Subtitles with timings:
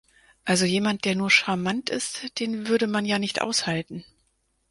[0.45, 4.03] Also jemand, der nur charmant ist, den würde man ja nicht aushalten.